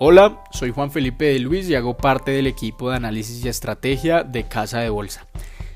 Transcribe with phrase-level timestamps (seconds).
[0.00, 4.22] Hola, soy Juan Felipe de Luis y hago parte del equipo de análisis y estrategia
[4.22, 5.26] de Casa de Bolsa.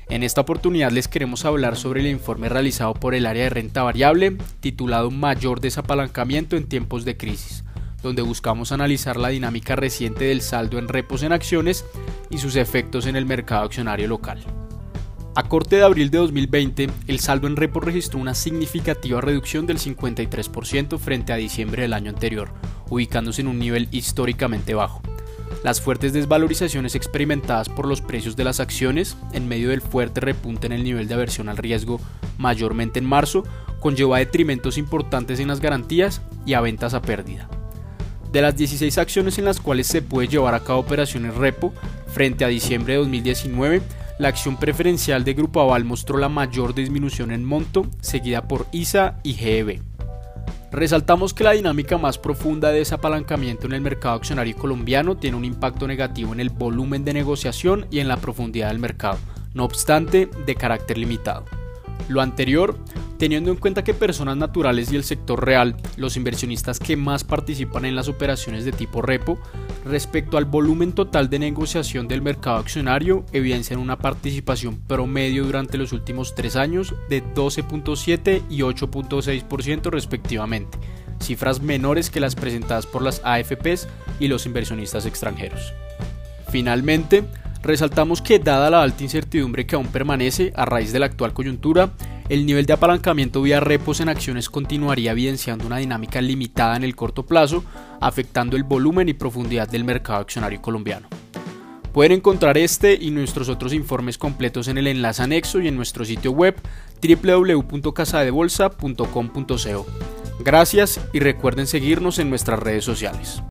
[0.07, 3.83] En esta oportunidad les queremos hablar sobre el informe realizado por el área de renta
[3.83, 7.65] variable titulado Mayor desapalancamiento en tiempos de crisis,
[8.01, 11.83] donde buscamos analizar la dinámica reciente del saldo en repos en acciones
[12.29, 14.39] y sus efectos en el mercado accionario local.
[15.35, 19.79] A corte de abril de 2020, el saldo en repo registró una significativa reducción del
[19.79, 22.53] 53% frente a diciembre del año anterior,
[22.93, 25.01] ubicándose en un nivel históricamente bajo.
[25.63, 30.67] Las fuertes desvalorizaciones experimentadas por los precios de las acciones, en medio del fuerte repunte
[30.67, 32.01] en el nivel de aversión al riesgo,
[32.37, 33.43] mayormente en marzo,
[33.79, 37.49] conllevó a detrimentos importantes en las garantías y a ventas a pérdida.
[38.31, 41.73] De las 16 acciones en las cuales se puede llevar a cabo operaciones repo,
[42.07, 43.81] frente a diciembre de 2019,
[44.19, 49.19] la acción preferencial de Grupo Aval mostró la mayor disminución en monto, seguida por ISA
[49.23, 49.92] y GEB.
[50.73, 55.45] Resaltamos que la dinámica más profunda de desapalancamiento en el mercado accionario colombiano tiene un
[55.45, 59.19] impacto negativo en el volumen de negociación y en la profundidad del mercado,
[59.53, 61.45] no obstante, de carácter limitado.
[62.09, 62.75] Lo anterior
[63.23, 67.85] teniendo en cuenta que personas naturales y el sector real, los inversionistas que más participan
[67.85, 69.39] en las operaciones de tipo repo,
[69.83, 75.91] respecto al volumen total de negociación del mercado accionario, evidencian una participación promedio durante los
[75.91, 80.77] últimos tres años de 12.7 y 8.6% respectivamente,
[81.19, 83.87] cifras menores que las presentadas por las AFPs
[84.19, 85.73] y los inversionistas extranjeros.
[86.49, 87.23] Finalmente,
[87.63, 91.91] resaltamos que dada la alta incertidumbre que aún permanece a raíz de la actual coyuntura,
[92.29, 96.95] el nivel de apalancamiento vía repos en acciones continuaría evidenciando una dinámica limitada en el
[96.95, 97.63] corto plazo,
[97.99, 101.07] afectando el volumen y profundidad del mercado accionario colombiano.
[101.93, 106.05] Pueden encontrar este y nuestros otros informes completos en el enlace anexo y en nuestro
[106.05, 106.55] sitio web
[107.01, 109.85] www.casadebolsa.com.co.
[110.39, 113.41] Gracias y recuerden seguirnos en nuestras redes sociales.